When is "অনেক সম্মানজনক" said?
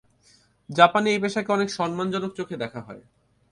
1.51-2.31